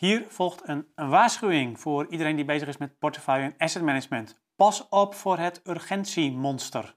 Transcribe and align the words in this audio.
Hier 0.00 0.24
volgt 0.28 0.68
een, 0.68 0.86
waarschuwing 0.94 1.80
voor 1.80 2.06
iedereen 2.06 2.36
die 2.36 2.44
bezig 2.44 2.68
is 2.68 2.76
met 2.76 2.98
portefeuille 2.98 3.44
en 3.44 3.54
asset 3.58 3.82
management. 3.82 4.40
Pas 4.56 4.88
op 4.88 5.14
voor 5.14 5.38
het 5.38 5.60
urgentiemonster. 5.64 6.96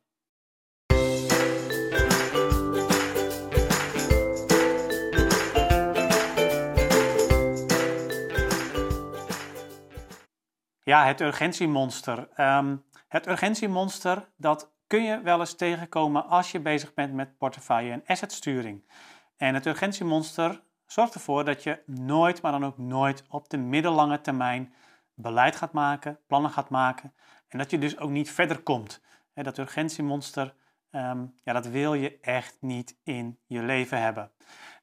Ja, 10.83 11.05
het 11.05 11.21
urgentiemonster. 11.21 12.27
Um, 12.37 12.83
het 13.07 13.27
urgentiemonster, 13.27 14.29
dat 14.37 14.73
kun 14.87 15.03
je 15.03 15.21
wel 15.21 15.39
eens 15.39 15.55
tegenkomen 15.55 16.27
als 16.27 16.51
je 16.51 16.59
bezig 16.59 16.93
bent 16.93 17.13
met 17.13 17.37
portefeuille 17.37 17.91
en 17.91 18.03
assetsturing. 18.05 18.89
En 19.37 19.53
het 19.53 19.65
urgentiemonster 19.65 20.63
zorgt 20.93 21.13
ervoor 21.13 21.45
dat 21.45 21.63
je 21.63 21.83
nooit, 21.85 22.41
maar 22.41 22.51
dan 22.51 22.65
ook 22.65 22.77
nooit 22.77 23.23
op 23.29 23.49
de 23.49 23.57
middellange 23.57 24.21
termijn 24.21 24.73
beleid 25.13 25.55
gaat 25.55 25.71
maken, 25.71 26.19
plannen 26.27 26.51
gaat 26.51 26.69
maken 26.69 27.13
en 27.47 27.57
dat 27.57 27.71
je 27.71 27.77
dus 27.77 27.97
ook 27.97 28.09
niet 28.09 28.31
verder 28.31 28.59
komt. 28.59 29.01
Dat 29.33 29.57
urgentiemonster, 29.57 30.53
ehm, 30.91 31.25
ja, 31.43 31.53
dat 31.53 31.67
wil 31.67 31.93
je 31.93 32.19
echt 32.21 32.57
niet 32.59 32.97
in 33.03 33.37
je 33.45 33.61
leven 33.61 34.01
hebben. 34.01 34.31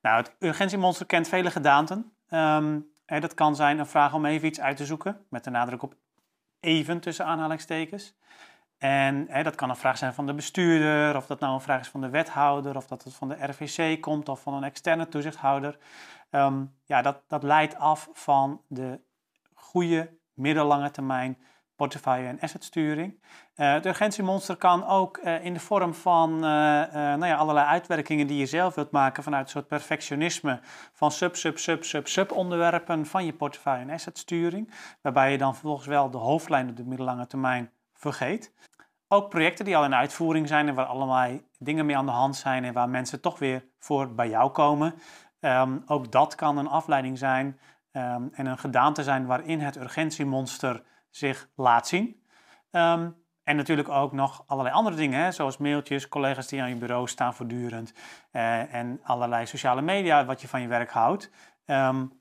Nou, 0.02 0.16
het 0.16 0.36
urgentiemonster 0.38 1.06
kent 1.06 1.28
vele 1.28 1.50
gedaanten. 1.50 2.12
Um, 2.30 2.88
dat 3.06 3.34
kan 3.34 3.56
zijn 3.56 3.78
een 3.78 3.86
vraag 3.86 4.14
om 4.14 4.24
even 4.24 4.48
iets 4.48 4.60
uit 4.60 4.76
te 4.76 4.86
zoeken, 4.86 5.24
met 5.28 5.44
de 5.44 5.50
nadruk 5.50 5.82
op 5.82 5.94
even 6.60 7.00
tussen 7.00 7.24
aanhalingstekens. 7.24 8.14
En 8.80 9.26
hè, 9.28 9.42
dat 9.42 9.54
kan 9.54 9.70
een 9.70 9.76
vraag 9.76 9.98
zijn 9.98 10.14
van 10.14 10.26
de 10.26 10.34
bestuurder, 10.34 11.16
of 11.16 11.26
dat 11.26 11.40
nou 11.40 11.54
een 11.54 11.60
vraag 11.60 11.80
is 11.80 11.88
van 11.88 12.00
de 12.00 12.10
wethouder, 12.10 12.76
of 12.76 12.86
dat 12.86 13.04
het 13.04 13.14
van 13.14 13.28
de 13.28 13.46
RVC 13.46 14.00
komt 14.00 14.28
of 14.28 14.40
van 14.40 14.54
een 14.54 14.64
externe 14.64 15.08
toezichthouder. 15.08 15.78
Ehm, 16.30 16.64
ja, 16.84 17.02
dat, 17.02 17.22
dat 17.28 17.42
leidt 17.42 17.76
af 17.76 18.08
van 18.12 18.60
de 18.68 19.00
goede 19.54 20.18
middellange 20.34 20.90
termijn 20.90 21.38
portefeuille 21.76 22.28
en 22.28 22.40
assetsturing. 22.40 23.22
Uh, 23.56 23.72
het 23.72 23.86
urgentiemonster 23.86 24.56
kan 24.56 24.86
ook 24.86 25.20
uh, 25.24 25.44
in 25.44 25.54
de 25.54 25.60
vorm 25.60 25.94
van 25.94 26.34
uh, 26.34 26.40
nou 26.40 27.26
ja, 27.26 27.36
allerlei 27.36 27.66
uitwerkingen 27.66 28.26
die 28.26 28.38
je 28.38 28.46
zelf 28.46 28.74
wilt 28.74 28.90
maken 28.90 29.22
vanuit 29.22 29.44
een 29.44 29.50
soort 29.50 29.66
perfectionisme 29.66 30.60
van 30.92 31.10
sub, 31.10 31.36
sub, 31.36 31.58
sub, 31.58 31.84
sub, 31.84 32.06
sub 32.08 32.32
onderwerpen 32.32 33.06
van 33.06 33.24
je 33.24 33.32
portefeuille 33.32 33.82
en 33.82 33.90
assetsturing, 33.90 34.74
waarbij 35.02 35.32
je 35.32 35.38
dan 35.38 35.52
vervolgens 35.52 35.86
wel 35.86 36.10
de 36.10 36.18
hoofdlijn 36.18 36.68
op 36.68 36.76
de 36.76 36.84
middellange 36.84 37.26
termijn 37.26 37.70
vergeet. 38.00 38.52
Ook 39.08 39.28
projecten 39.28 39.64
die 39.64 39.76
al 39.76 39.84
in 39.84 39.94
uitvoering 39.94 40.48
zijn 40.48 40.68
en 40.68 40.74
waar 40.74 40.86
allerlei 40.86 41.46
dingen 41.58 41.86
mee 41.86 41.96
aan 41.96 42.06
de 42.06 42.12
hand 42.12 42.36
zijn 42.36 42.64
en 42.64 42.72
waar 42.72 42.88
mensen 42.88 43.20
toch 43.20 43.38
weer 43.38 43.64
voor 43.78 44.14
bij 44.14 44.28
jou 44.28 44.50
komen. 44.50 44.94
Um, 45.40 45.82
ook 45.86 46.12
dat 46.12 46.34
kan 46.34 46.58
een 46.58 46.68
afleiding 46.68 47.18
zijn 47.18 47.60
um, 47.92 48.30
en 48.32 48.46
een 48.46 48.58
gedaante 48.58 49.02
zijn 49.02 49.26
waarin 49.26 49.60
het 49.60 49.76
urgentiemonster 49.76 50.82
zich 51.10 51.48
laat 51.54 51.88
zien. 51.88 52.22
Um, 52.70 53.18
en 53.44 53.56
natuurlijk 53.56 53.88
ook 53.88 54.12
nog 54.12 54.44
allerlei 54.46 54.74
andere 54.74 54.96
dingen, 54.96 55.20
hè, 55.20 55.32
zoals 55.32 55.56
mailtjes, 55.56 56.08
collega's 56.08 56.46
die 56.46 56.62
aan 56.62 56.68
je 56.68 56.76
bureau 56.76 57.08
staan 57.08 57.34
voortdurend 57.34 57.92
uh, 58.32 58.74
en 58.74 59.00
allerlei 59.02 59.46
sociale 59.46 59.82
media 59.82 60.24
wat 60.24 60.40
je 60.40 60.48
van 60.48 60.60
je 60.60 60.68
werk 60.68 60.90
houdt. 60.90 61.30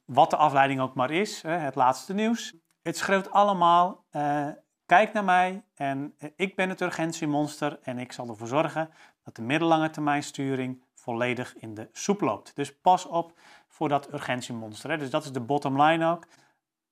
wat 0.05 0.29
de 0.29 0.35
afleiding 0.35 0.79
ook 0.79 0.93
maar 0.93 1.11
is, 1.11 1.41
hè, 1.41 1.57
het 1.57 1.75
laatste 1.75 2.13
nieuws. 2.13 2.55
Het 2.81 2.97
schreeuwt 2.97 3.31
allemaal 3.31 4.05
uh, 4.11 4.47
Kijk 4.89 5.13
naar 5.13 5.23
mij 5.23 5.63
en 5.75 6.13
eh, 6.17 6.29
ik 6.35 6.55
ben 6.55 6.69
het 6.69 6.81
urgentiemonster 6.81 7.79
en 7.81 7.97
ik 7.97 8.11
zal 8.11 8.27
ervoor 8.27 8.47
zorgen 8.47 8.89
dat 9.23 9.35
de 9.35 9.41
middellange 9.41 9.89
termijnsturing 9.89 10.83
volledig 10.93 11.55
in 11.57 11.73
de 11.73 11.89
soep 11.91 12.21
loopt. 12.21 12.55
Dus 12.55 12.75
pas 12.75 13.05
op 13.05 13.39
voor 13.67 13.89
dat 13.89 14.13
urgentiemonster. 14.13 14.89
Hè. 14.89 14.97
Dus 14.97 15.09
dat 15.09 15.23
is 15.23 15.31
de 15.31 15.39
bottom 15.39 15.81
line 15.81 16.05
ook. 16.05 16.27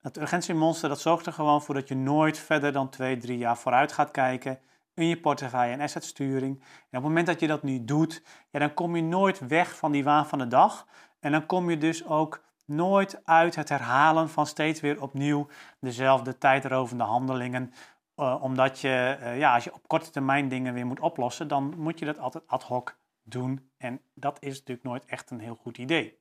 Het 0.01 0.17
urgentiemonster 0.17 0.89
dat 0.89 0.99
zorgt 0.99 1.25
er 1.25 1.33
gewoon 1.33 1.61
voor 1.61 1.75
dat 1.75 1.87
je 1.87 1.95
nooit 1.95 2.37
verder 2.37 2.71
dan 2.71 2.89
twee, 2.89 3.17
drie 3.17 3.37
jaar 3.37 3.57
vooruit 3.57 3.91
gaat 3.91 4.11
kijken 4.11 4.59
in 4.93 5.07
je 5.07 5.19
portefeuille 5.19 5.73
en 5.73 5.81
assetsturing. 5.81 6.59
En 6.59 6.67
op 6.69 6.89
het 6.89 7.01
moment 7.01 7.27
dat 7.27 7.39
je 7.39 7.47
dat 7.47 7.63
nu 7.63 7.85
doet, 7.85 8.23
ja, 8.49 8.59
dan 8.59 8.73
kom 8.73 8.95
je 8.95 9.03
nooit 9.03 9.47
weg 9.47 9.75
van 9.75 9.91
die 9.91 10.03
waan 10.03 10.27
van 10.27 10.39
de 10.39 10.47
dag. 10.47 10.87
En 11.19 11.31
dan 11.31 11.45
kom 11.45 11.69
je 11.69 11.77
dus 11.77 12.05
ook 12.05 12.41
nooit 12.67 13.25
uit 13.25 13.55
het 13.55 13.69
herhalen 13.69 14.29
van 14.29 14.45
steeds 14.45 14.79
weer 14.79 15.01
opnieuw 15.01 15.47
dezelfde 15.79 16.37
tijdrovende 16.37 17.03
handelingen. 17.03 17.73
Uh, 18.17 18.43
omdat 18.43 18.79
je, 18.79 19.17
uh, 19.19 19.37
ja, 19.37 19.53
als 19.53 19.63
je 19.63 19.73
op 19.73 19.87
korte 19.87 20.09
termijn 20.09 20.47
dingen 20.47 20.73
weer 20.73 20.85
moet 20.85 20.99
oplossen, 20.99 21.47
dan 21.47 21.73
moet 21.77 21.99
je 21.99 22.05
dat 22.05 22.19
altijd 22.19 22.47
ad 22.47 22.63
hoc 22.63 22.97
doen. 23.23 23.71
En 23.77 24.01
dat 24.13 24.37
is 24.41 24.57
natuurlijk 24.57 24.87
nooit 24.87 25.05
echt 25.05 25.29
een 25.29 25.39
heel 25.39 25.55
goed 25.55 25.77
idee. 25.77 26.19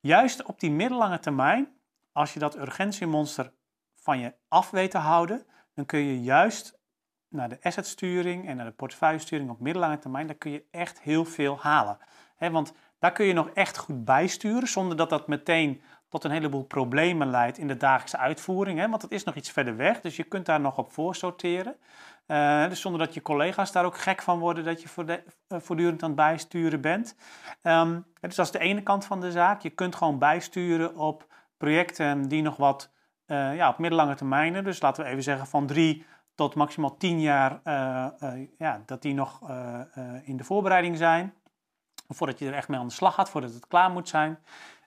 Juist 0.00 0.42
op 0.42 0.60
die 0.60 0.70
middellange 0.70 1.18
termijn, 1.18 1.76
als 2.12 2.32
je 2.32 2.38
dat 2.38 2.56
urgentiemonster 2.56 3.52
van 3.94 4.18
je 4.18 4.34
af 4.48 4.70
weet 4.70 4.90
te 4.90 4.98
houden, 4.98 5.46
dan 5.74 5.86
kun 5.86 6.00
je 6.00 6.22
juist 6.22 6.78
naar 7.28 7.48
de 7.48 7.58
assetsturing 7.62 8.48
en 8.48 8.56
naar 8.56 8.66
de 8.66 8.72
portefeuillesturing 8.72 9.50
op 9.50 9.60
middellange 9.60 9.98
termijn, 9.98 10.26
dan 10.26 10.38
kun 10.38 10.50
je 10.50 10.64
echt 10.70 11.00
heel 11.00 11.24
veel 11.24 11.58
halen. 11.58 11.98
He, 12.36 12.50
want 12.50 12.72
daar 12.98 13.12
kun 13.12 13.26
je 13.26 13.32
nog 13.32 13.50
echt 13.50 13.76
goed 13.76 14.04
bijsturen, 14.04 14.68
zonder 14.68 14.96
dat 14.96 15.10
dat 15.10 15.28
meteen 15.28 15.82
tot 16.08 16.24
een 16.24 16.30
heleboel 16.30 16.64
problemen 16.64 17.30
leidt 17.30 17.58
in 17.58 17.68
de 17.68 17.76
dagelijkse 17.76 18.18
uitvoering. 18.18 18.78
Hè? 18.78 18.88
Want 18.88 19.02
het 19.02 19.10
is 19.10 19.24
nog 19.24 19.34
iets 19.34 19.50
verder 19.50 19.76
weg, 19.76 20.00
dus 20.00 20.16
je 20.16 20.22
kunt 20.22 20.46
daar 20.46 20.60
nog 20.60 20.78
op 20.78 20.92
voorsorteren. 20.92 21.76
Uh, 22.26 22.68
dus 22.68 22.80
zonder 22.80 23.00
dat 23.00 23.14
je 23.14 23.22
collega's 23.22 23.72
daar 23.72 23.84
ook 23.84 23.98
gek 23.98 24.22
van 24.22 24.38
worden 24.38 24.64
dat 24.64 24.82
je 24.82 24.88
voor 24.88 25.04
uh, 25.08 25.16
voortdurend 25.48 26.02
aan 26.02 26.08
het 26.08 26.18
bijsturen 26.18 26.80
bent. 26.80 27.16
Um, 27.62 28.06
dus 28.20 28.34
dat 28.34 28.46
is 28.46 28.52
de 28.52 28.58
ene 28.58 28.82
kant 28.82 29.04
van 29.04 29.20
de 29.20 29.30
zaak. 29.30 29.60
Je 29.60 29.70
kunt 29.70 29.94
gewoon 29.94 30.18
bijsturen 30.18 30.96
op 30.96 31.26
projecten 31.56 32.28
die 32.28 32.42
nog 32.42 32.56
wat 32.56 32.92
uh, 33.26 33.56
ja, 33.56 33.68
op 33.68 33.78
middellange 33.78 34.14
termijnen, 34.14 34.64
dus 34.64 34.80
laten 34.80 35.04
we 35.04 35.10
even 35.10 35.22
zeggen 35.22 35.46
van 35.46 35.66
drie 35.66 36.06
tot 36.34 36.54
maximaal 36.54 36.96
tien 36.96 37.20
jaar, 37.20 37.60
ja, 38.58 38.82
dat 38.86 39.02
die 39.02 39.14
nog 39.14 39.40
in 40.24 40.36
de 40.36 40.44
voorbereiding 40.44 40.96
zijn 40.96 41.34
voordat 42.08 42.38
je 42.38 42.46
er 42.46 42.54
echt 42.54 42.68
mee 42.68 42.80
aan 42.80 42.86
de 42.86 42.92
slag 42.92 43.14
gaat, 43.14 43.30
voordat 43.30 43.54
het 43.54 43.66
klaar 43.66 43.90
moet 43.90 44.08
zijn. 44.08 44.38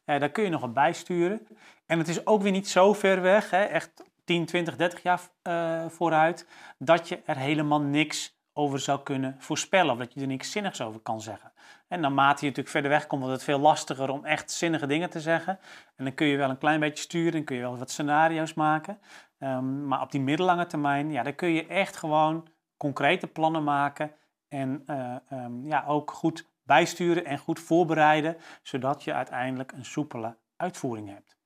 Eh, 0.10 0.20
daar 0.20 0.30
kun 0.30 0.44
je 0.44 0.50
nog 0.50 0.62
wat 0.62 0.74
bijsturen. 0.74 1.48
En 1.86 1.98
het 1.98 2.08
is 2.08 2.26
ook 2.26 2.42
weer 2.42 2.52
niet 2.52 2.68
zo 2.68 2.94
ver 2.94 3.22
weg, 3.22 3.50
hè, 3.50 3.64
echt 3.64 4.04
10, 4.26 4.46
20, 4.46 4.76
30 4.76 5.04
jaar 5.04 5.20
uh, 5.44 5.90
vooruit, 5.90 6.48
dat 6.78 7.08
je 7.08 7.22
er 7.26 7.38
helemaal 7.38 7.82
niks 7.82 8.38
over 8.54 8.80
zou 8.80 9.04
kunnen 9.04 9.36
voorspellen. 9.40 9.92
Of 9.92 9.98
dat 9.98 10.14
je 10.14 10.22
er 10.22 10.28
niks 10.28 10.52
zinnigs 10.52 10.82
over 10.82 11.00
kan 11.00 11.22
zeggen. 11.22 11.52
En 11.88 12.00
naarmate 12.00 12.40
je 12.40 12.46
natuurlijk 12.46 12.70
verder 12.70 12.92
weg 12.92 13.08
komt, 13.08 13.22
wordt 13.22 13.36
het 13.36 13.46
veel 13.46 13.60
lastiger 13.60 14.10
om 14.10 14.26
echt 14.26 14.52
zinnige 14.52 14.88
dingen 14.88 15.10
te 15.10 15.20
zeggen. 15.20 15.60
En 15.96 16.04
dan 16.04 16.14
kun 16.14 16.28
je 16.28 16.38
wel 16.38 16.50
een 16.50 16.58
klein 16.58 16.80
beetje 16.80 17.04
sturen, 17.04 17.32
dan 17.32 17.44
kun 17.44 17.56
je 17.56 17.62
wel 17.62 17.78
wat 17.78 17.92
scenario's 17.92 18.54
maken. 18.54 19.00
Um, 19.40 19.88
maar 19.88 20.02
op 20.02 20.12
die 20.12 20.22
middellange 20.22 20.66
termijn, 20.66 21.12
ja, 21.12 21.24
dan 21.24 21.36
kun 21.36 21.50
je 21.50 21.68
echt 21.68 21.98
gewoon 21.98 22.48
concrete 22.78 23.28
plannen 23.28 23.64
maken. 23.64 24.12
En 24.48 24.84
uh, 24.88 25.16
um, 25.32 25.68
ja, 25.68 25.84
ook 25.88 26.12
goed 26.12 26.46
bijsturen 26.70 27.26
en 27.26 27.38
goed 27.38 27.60
voorbereiden, 27.60 28.38
zodat 28.62 29.04
je 29.04 29.14
uiteindelijk 29.14 29.72
een 29.72 29.86
soepele 29.86 30.38
uitvoering 30.56 31.10
hebt. 31.10 31.38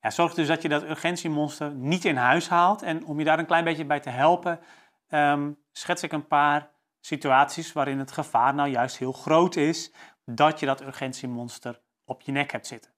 Zorg 0.00 0.34
dus 0.34 0.46
dat 0.46 0.62
je 0.62 0.68
dat 0.68 0.82
urgentiemonster 0.82 1.74
niet 1.74 2.04
in 2.04 2.16
huis 2.16 2.48
haalt. 2.48 2.82
En 2.82 3.04
om 3.04 3.18
je 3.18 3.24
daar 3.24 3.38
een 3.38 3.46
klein 3.46 3.64
beetje 3.64 3.84
bij 3.84 4.00
te 4.00 4.10
helpen, 4.10 4.60
um, 5.08 5.58
schets 5.72 6.02
ik 6.02 6.12
een 6.12 6.26
paar 6.26 6.70
situaties 7.00 7.72
waarin 7.72 7.98
het 7.98 8.12
gevaar 8.12 8.54
nou 8.54 8.68
juist 8.68 8.98
heel 8.98 9.12
groot 9.12 9.56
is 9.56 9.92
dat 10.24 10.60
je 10.60 10.66
dat 10.66 10.80
urgentiemonster 10.80 11.80
op 12.04 12.20
je 12.20 12.32
nek 12.32 12.52
hebt 12.52 12.66
zitten. 12.66 12.90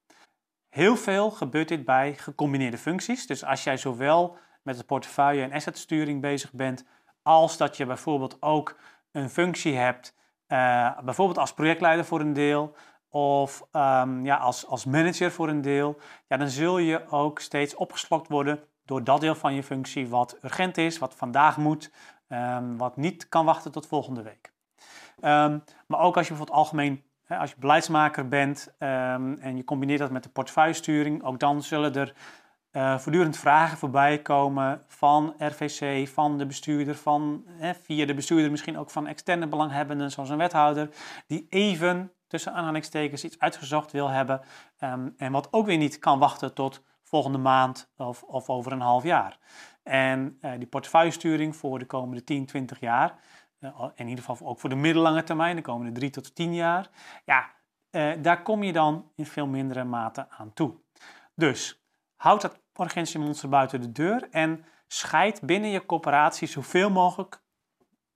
Heel 0.68 0.96
veel 0.96 1.30
gebeurt 1.30 1.68
dit 1.68 1.84
bij 1.84 2.14
gecombineerde 2.14 2.78
functies. 2.78 3.26
Dus 3.26 3.44
als 3.44 3.64
jij 3.64 3.76
zowel 3.76 4.36
met 4.62 4.76
de 4.78 4.84
portefeuille 4.84 5.42
en 5.42 5.52
assetsturing 5.52 6.20
bezig 6.20 6.52
bent, 6.52 6.84
als 7.22 7.56
dat 7.56 7.76
je 7.76 7.86
bijvoorbeeld 7.86 8.42
ook 8.42 8.78
een 9.12 9.30
functie 9.30 9.76
hebt 9.76 10.14
uh, 10.52 10.98
bijvoorbeeld 11.04 11.38
als 11.38 11.54
projectleider 11.54 12.04
voor 12.04 12.20
een 12.20 12.32
deel 12.32 12.74
of 13.08 13.66
um, 13.72 14.24
ja, 14.24 14.36
als, 14.36 14.66
als 14.66 14.84
manager 14.84 15.30
voor 15.30 15.48
een 15.48 15.60
deel, 15.60 15.98
ja, 16.28 16.36
dan 16.36 16.48
zul 16.48 16.78
je 16.78 17.08
ook 17.08 17.38
steeds 17.38 17.74
opgeslokt 17.74 18.28
worden 18.28 18.60
door 18.84 19.04
dat 19.04 19.20
deel 19.20 19.34
van 19.34 19.54
je 19.54 19.62
functie 19.62 20.08
wat 20.08 20.38
urgent 20.42 20.78
is, 20.78 20.98
wat 20.98 21.14
vandaag 21.14 21.56
moet, 21.56 21.92
um, 22.28 22.76
wat 22.76 22.96
niet 22.96 23.28
kan 23.28 23.44
wachten 23.44 23.72
tot 23.72 23.86
volgende 23.86 24.22
week. 24.22 24.52
Um, 25.20 25.64
maar 25.86 26.00
ook 26.00 26.16
als 26.16 26.26
je 26.26 26.32
bijvoorbeeld 26.32 26.58
algemeen, 26.58 27.04
hè, 27.24 27.36
als 27.36 27.50
je 27.50 27.56
beleidsmaker 27.58 28.28
bent 28.28 28.74
en 28.78 29.56
je 29.56 29.64
combineert 29.64 29.98
dat 29.98 30.10
met 30.10 30.22
de 30.22 30.28
portefeuillesturing, 30.28 31.22
ook 31.22 31.38
dan 31.38 31.62
zullen 31.62 31.94
er 31.94 32.14
uh, 32.72 32.98
voortdurend 32.98 33.36
vragen 33.36 33.78
voorbij 33.78 34.18
komen 34.18 34.82
van 34.86 35.34
RVC, 35.38 36.08
van 36.08 36.38
de 36.38 36.46
bestuurder, 36.46 36.94
van, 36.94 37.44
via 37.82 38.06
de 38.06 38.14
bestuurder 38.14 38.50
misschien 38.50 38.78
ook 38.78 38.90
van 38.90 39.06
externe 39.06 39.46
belanghebbenden, 39.46 40.10
zoals 40.10 40.28
een 40.30 40.36
wethouder, 40.36 40.88
die 41.26 41.46
even 41.48 42.12
tussen 42.26 42.52
aanhalingstekens 42.52 43.24
iets 43.24 43.38
uitgezocht 43.38 43.92
wil 43.92 44.08
hebben 44.08 44.40
um, 44.80 45.14
en 45.16 45.32
wat 45.32 45.48
ook 45.50 45.66
weer 45.66 45.76
niet 45.76 45.98
kan 45.98 46.18
wachten 46.18 46.54
tot 46.54 46.84
volgende 47.02 47.38
maand 47.38 47.90
of, 47.96 48.22
of 48.22 48.48
over 48.48 48.72
een 48.72 48.80
half 48.80 49.02
jaar. 49.02 49.38
En 49.82 50.38
uh, 50.40 50.52
die 50.58 50.66
portefeuillesturing 50.66 51.56
voor 51.56 51.78
de 51.78 51.86
komende 51.86 52.24
10, 52.24 52.46
20 52.46 52.80
jaar, 52.80 53.18
uh, 53.60 53.84
in 53.94 54.08
ieder 54.08 54.24
geval 54.24 54.48
ook 54.48 54.60
voor 54.60 54.70
de 54.70 54.76
middellange 54.76 55.22
termijn, 55.22 55.56
de 55.56 55.62
komende 55.62 55.92
3 55.92 56.10
tot 56.10 56.34
10 56.34 56.54
jaar, 56.54 56.90
ja, 57.24 57.50
daar 58.16 58.42
kom 58.42 58.62
je 58.62 58.72
dan 58.72 59.10
in 59.16 59.26
veel 59.26 59.46
mindere 59.46 59.84
mate 59.84 60.26
aan 60.28 60.52
toe. 60.52 60.74
Dus 61.34 61.84
houd 62.16 62.40
dat 62.40 62.61
urgentiemonster 62.80 63.48
buiten 63.48 63.80
de 63.80 63.92
deur 63.92 64.28
en 64.30 64.64
scheid 64.86 65.40
binnen 65.42 65.70
je 65.70 65.86
coöperatie 65.86 66.48
zoveel 66.48 66.90
mogelijk, 66.90 67.42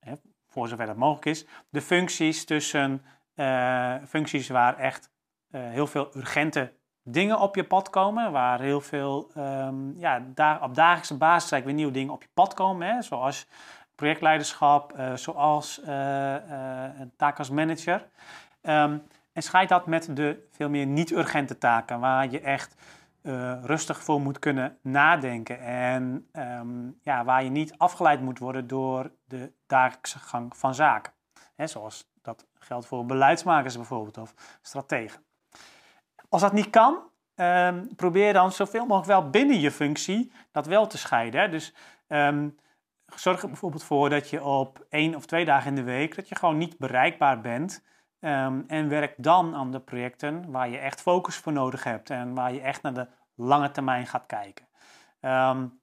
hè, 0.01 0.13
voor 0.49 0.69
zover 0.69 0.87
dat 0.87 0.97
mogelijk 0.97 1.27
is, 1.27 1.47
de 1.69 1.81
functies 1.81 2.45
tussen 2.45 3.05
uh, 3.35 3.95
functies 4.09 4.49
waar 4.49 4.79
echt 4.79 5.11
uh, 5.51 5.61
heel 5.71 5.87
veel 5.87 6.17
urgente 6.17 6.73
dingen 7.03 7.41
op 7.41 7.55
je 7.55 7.65
pad 7.65 7.91
komen, 7.91 8.33
waar 8.33 8.61
heel 8.61 8.81
veel 8.81 9.31
um, 9.37 9.99
ja, 9.99 10.17
op 10.61 10.75
dagelijkse 10.75 11.17
basis 11.17 11.51
eigenlijk 11.51 11.65
weer 11.65 11.75
nieuwe 11.75 11.93
dingen 11.93 12.13
op 12.13 12.23
je 12.23 12.29
pad 12.35 12.55
komen, 12.55 12.89
hè, 12.89 13.03
zoals 13.03 13.47
projectleiderschap, 13.95 14.99
uh, 14.99 15.15
zoals 15.15 15.81
een 15.85 17.13
taak 17.17 17.39
als 17.39 17.51
manager. 17.51 18.09
Um, 18.63 19.03
en 19.33 19.43
scheid 19.43 19.69
dat 19.69 19.87
met 19.87 20.17
de 20.17 20.47
veel 20.51 20.69
meer 20.69 20.87
niet-urgente 20.87 21.59
taken, 21.59 22.01
waar 22.01 22.31
je 22.31 22.41
echt 22.41 22.75
uh, 23.27 23.65
rustig 23.65 24.03
voor 24.03 24.21
moet 24.21 24.39
kunnen 24.39 24.79
nadenken. 24.83 25.61
En 25.61 26.29
um, 26.33 26.99
ja, 27.03 27.25
waar 27.25 27.45
je 27.45 27.51
niet 27.51 27.75
afgeleid 27.79 28.21
moet 28.21 28.39
worden 28.39 28.67
door 28.67 29.11
de 29.25 29.53
dagelijkse 29.67 30.19
gang 30.19 30.57
van 30.57 30.75
zaken. 30.75 31.13
He, 31.55 31.67
zoals 31.67 32.11
dat 32.23 32.47
geldt 32.59 32.87
voor 32.87 33.07
beleidsmakers 33.07 33.77
bijvoorbeeld 33.77 34.19
of 34.19 34.59
strategen. 34.63 35.25
Als 36.29 36.43
dat 36.43 36.53
niet 36.53 36.71
kan, 36.71 36.99
um, 37.35 37.95
probeer 37.97 38.33
dan 38.33 38.53
zoveel 38.53 38.87
mogelijk 38.87 39.21
wel 39.21 39.31
binnen 39.31 39.61
je 39.61 39.71
functie 39.71 40.33
dat 40.53 40.67
wel 40.67 40.87
te 40.87 40.99
scheiden. 40.99 41.41
Hè. 41.41 41.49
Dus 41.49 41.75
um, 42.09 42.57
zorg 43.15 43.43
er 43.43 43.49
bijvoorbeeld 43.49 43.85
voor 43.85 44.11
dat 44.11 44.31
je 44.31 44.43
op 44.43 44.87
één 44.89 45.15
of 45.15 45.27
twee 45.27 45.45
dagen 45.45 45.69
in 45.69 45.75
de 45.75 45.83
week 45.83 46.17
dat 46.17 46.29
je 46.29 46.35
gewoon 46.35 46.59
niet 46.59 46.79
bereikbaar 46.79 47.41
bent. 47.41 47.85
Um, 48.21 48.65
en 48.67 48.89
werk 48.89 49.15
dan 49.17 49.55
aan 49.55 49.71
de 49.71 49.81
projecten 49.81 50.51
waar 50.51 50.69
je 50.69 50.79
echt 50.79 51.01
focus 51.01 51.37
voor 51.37 51.53
nodig 51.53 51.85
hebt 51.85 52.11
en 52.11 52.35
waar 52.35 52.53
je 52.53 52.61
echt 52.61 52.83
naar 52.83 52.95
de 52.95 53.09
lange 53.35 53.71
termijn 53.71 54.07
gaat 54.07 54.27
kijken. 54.27 54.67
Um, 55.21 55.81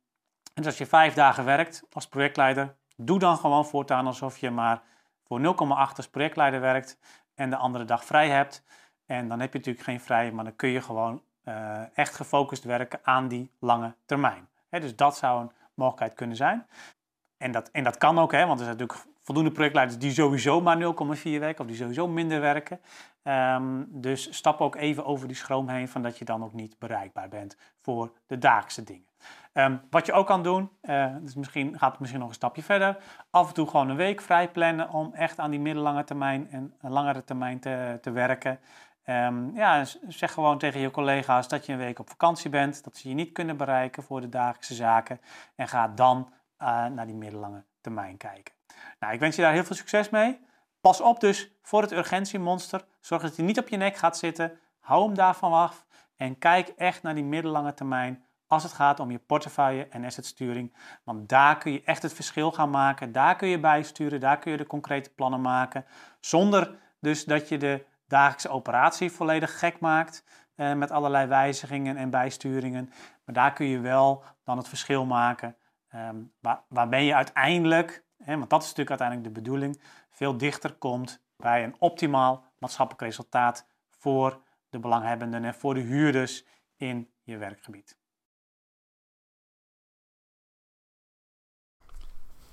en 0.54 0.66
als 0.66 0.78
je 0.78 0.86
vijf 0.86 1.14
dagen 1.14 1.46
werkt 1.46 1.84
als 1.92 2.08
projectleider, 2.08 2.76
doe 2.96 3.20
dan 3.20 3.38
gewoon 3.38 3.66
voortaan 3.66 4.08
alsof 4.08 4.38
je 4.38 4.52
maar 4.52 4.82
voor 5.24 5.40
0,8 5.40 5.96
als 5.96 6.10
projectleider 6.10 6.60
werkt 6.60 7.00
en 7.36 7.50
de 7.50 7.56
andere 7.56 7.86
dag 7.86 8.06
vrij 8.06 8.30
hebt. 8.30 8.64
En 9.06 9.28
dan 9.28 9.40
heb 9.40 9.52
je 9.52 9.58
natuurlijk 9.58 9.86
geen 9.86 10.02
vrij, 10.02 10.32
maar 10.32 10.44
dan 10.44 10.56
kun 10.56 10.70
je 10.70 10.82
gewoon 10.82 11.22
uh, 11.44 11.98
echt 11.98 12.16
gefocust 12.16 12.64
werken 12.64 13.00
aan 13.04 13.28
die 13.28 13.52
lange 13.60 13.96
termijn. 14.06 14.48
Dus 14.70 14.96
dat 14.96 15.18
zou 15.18 15.42
een 15.42 15.52
mogelijkheid 15.74 16.14
kunnen 16.14 16.36
zijn. 16.36 16.68
En 17.38 17.52
dat, 17.52 17.70
en 17.72 17.84
dat 17.84 17.98
kan 17.98 18.20
ook, 18.20 18.32
hè, 18.32 18.46
want 18.46 18.60
er 18.60 18.66
zijn 18.66 18.78
natuurlijk 18.78 19.06
voldoende 19.24 19.52
projectleiders 19.52 20.00
die 20.00 20.12
sowieso 20.12 20.62
maar 20.62 20.78
0,4 20.78 20.84
werken 21.22 21.60
of 21.60 21.68
die 21.68 21.76
sowieso 21.76 22.08
minder 22.08 22.42
werken. 22.42 22.80
Um, 23.24 23.88
dus 23.90 24.36
stap 24.36 24.62
ook 24.62 24.76
even 24.76 25.06
over 25.06 25.28
die 25.28 25.36
schroom 25.36 25.70
heen 25.70 25.88
van 25.88 26.02
dat 26.02 26.18
je 26.18 26.26
dan 26.26 26.44
ook 26.44 26.54
niet 26.54 26.80
bereikbaar 26.80 27.30
bent 27.30 27.58
voor 27.82 28.12
de 28.28 28.38
dagelijkse 28.38 28.84
dingen. 28.84 29.08
Um, 29.54 29.82
wat 29.90 30.06
je 30.06 30.14
ook 30.14 30.28
kan 30.28 30.44
doen, 30.44 30.70
uh, 30.82 31.16
dus 31.22 31.36
misschien 31.36 31.78
gaat 31.78 31.92
het 31.92 32.00
misschien 32.00 32.20
nog 32.20 32.30
een 32.30 32.36
stapje 32.36 32.64
verder, 32.64 32.98
af 33.30 33.48
en 33.48 33.54
toe 33.54 33.68
gewoon 33.68 33.90
een 33.90 33.96
week 33.96 34.22
vrij 34.22 34.52
plannen 34.52 34.90
om 34.90 35.14
echt 35.14 35.40
aan 35.40 35.52
die 35.52 35.60
middellange 35.60 36.04
termijn 36.04 36.50
en 36.52 36.74
langere 36.80 37.24
termijn 37.24 37.60
te, 37.60 37.98
te 38.02 38.12
werken. 38.12 38.60
Um, 39.06 39.56
ja, 39.56 39.84
zeg 40.08 40.32
gewoon 40.32 40.58
tegen 40.58 40.80
je 40.80 40.92
collega's 40.92 41.48
dat 41.48 41.66
je 41.66 41.72
een 41.72 41.78
week 41.78 42.00
op 42.00 42.10
vakantie 42.10 42.50
bent, 42.50 42.84
dat 42.84 42.98
ze 42.98 43.10
je 43.10 43.16
niet 43.16 43.32
kunnen 43.32 43.58
bereiken 43.58 44.04
voor 44.04 44.22
de 44.22 44.30
dagelijkse 44.30 44.74
zaken 44.74 45.22
en 45.56 45.68
ga 45.68 45.88
dan 45.88 46.30
uh, 46.62 46.86
naar 46.86 47.06
die 47.06 47.16
middellange 47.16 47.64
termijn 47.82 48.18
kijken. 48.18 48.54
Nou, 49.00 49.14
ik 49.14 49.20
wens 49.20 49.36
je 49.36 49.42
daar 49.42 49.54
heel 49.54 49.64
veel 49.64 49.76
succes 49.76 50.10
mee. 50.10 50.40
Pas 50.82 51.02
op 51.02 51.20
dus 51.20 51.52
voor 51.62 51.82
het 51.82 51.92
urgentiemonster. 51.92 52.86
Zorg 53.00 53.22
dat 53.22 53.36
hij 53.36 53.46
niet 53.46 53.60
op 53.60 53.70
je 53.70 53.78
nek 53.78 53.96
gaat 53.96 54.18
zitten. 54.18 54.60
Hou 54.80 55.06
hem 55.06 55.16
daarvan 55.16 55.54
af. 55.54 55.86
En 56.16 56.38
kijk 56.38 56.68
echt 56.68 57.04
naar 57.04 57.16
die 57.16 57.24
middellange 57.24 57.74
termijn 57.74 58.26
als 58.48 58.64
het 58.64 58.74
gaat 58.74 59.00
om 59.00 59.12
je 59.12 59.20
portefeuille 59.20 59.88
en 59.88 60.06
assetsturing. 60.06 60.74
Want 61.04 61.30
daar 61.30 61.58
kun 61.58 61.72
je 61.72 61.84
echt 61.84 62.02
het 62.02 62.14
verschil 62.14 62.52
gaan 62.52 62.70
maken. 62.70 63.12
Daar 63.12 63.36
kun 63.36 63.48
je 63.48 63.60
bijsturen. 63.60 64.20
Daar 64.20 64.40
kun 64.40 64.52
je 64.52 64.58
de 64.58 64.66
concrete 64.66 65.10
plannen 65.10 65.42
maken. 65.42 65.86
Zonder 66.20 66.76
dus 67.00 67.26
dat 67.26 67.50
je 67.50 67.58
de 67.58 67.86
dagelijkse 68.08 68.50
operatie 68.50 69.12
volledig 69.12 69.60
gek 69.60 69.80
maakt. 69.80 70.24
Eh, 70.56 70.74
met 70.74 70.92
allerlei 70.92 71.28
wijzigingen 71.28 71.98
en 71.98 72.10
bijsturingen. 72.10 72.90
Maar 73.26 73.36
daar 73.36 73.54
kun 73.54 73.66
je 73.66 73.80
wel 73.80 74.24
dan 74.44 74.58
het 74.58 74.68
verschil 74.68 75.06
maken. 75.06 75.56
Eh, 75.88 76.10
waar, 76.42 76.62
waarbij 76.68 77.06
je 77.06 77.16
uiteindelijk 77.16 78.04
want 78.26 78.50
dat 78.50 78.62
is 78.62 78.68
natuurlijk 78.68 79.02
uiteindelijk 79.02 79.36
de 79.36 79.42
bedoeling, 79.42 79.82
veel 80.10 80.38
dichter 80.38 80.74
komt 80.74 81.22
bij 81.38 81.64
een 81.64 81.76
optimaal 81.80 82.46
maatschappelijk 82.58 83.04
resultaat 83.04 83.68
voor 83.90 84.42
de 84.70 84.80
belanghebbenden 84.80 85.44
en 85.44 85.56
voor 85.56 85.74
de 85.74 85.80
huurders 85.80 86.46
in 86.76 87.10
je 87.24 87.38
werkgebied. 87.38 87.98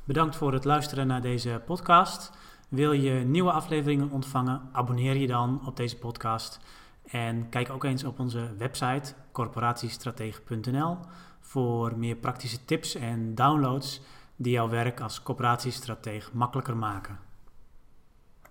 Bedankt 0.04 0.36
voor 0.36 0.52
het 0.52 0.64
luisteren 0.64 1.06
naar 1.06 1.20
deze 1.20 1.62
podcast. 1.66 2.30
Wil 2.68 2.92
je 2.92 3.12
nieuwe 3.12 3.52
afleveringen 3.52 4.10
ontvangen? 4.10 4.68
Abonneer 4.72 5.16
je 5.16 5.26
dan 5.26 5.66
op 5.66 5.76
deze 5.76 5.98
podcast. 5.98 6.58
En 7.04 7.48
kijk 7.48 7.70
ook 7.70 7.84
eens 7.84 8.04
op 8.04 8.18
onze 8.18 8.56
website 8.56 9.14
corporatiestratege.nl 9.32 10.98
voor 11.40 11.98
meer 11.98 12.16
praktische 12.16 12.64
tips 12.64 12.94
en 12.94 13.34
downloads 13.34 14.00
die 14.40 14.52
jouw 14.52 14.68
werk 14.68 15.00
als 15.00 15.22
coöperatiestratege 15.22 16.30
makkelijker 16.32 16.76
maken. 16.76 17.18